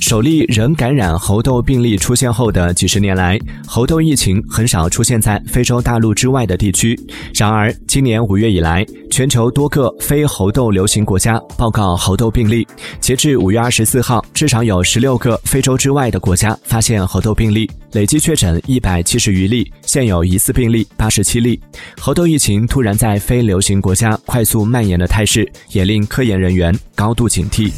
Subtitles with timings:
[0.00, 6.98] 首例人感染猴痘病例出现后的几十年来猴痘疫情很少出现在非洲大陆之外的地区。
[7.34, 12.66] 然而今年五月以来全球多个非猴痘流行国家报告猴痘病例
[13.00, 21.60] 截至五月二十四号至少有十六个非洲之外的国家发现猴痘病例累计确诊一百七十余例现有疑似病例八十七例
[22.00, 27.72] 猴痘疫情突然在非流行国家快速蔓延的态势也令科研人员高度警惕。